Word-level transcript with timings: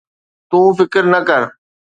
تون 0.49 0.65
فڪر 0.77 1.03
نه 1.13 1.19
ڪر 1.27 1.41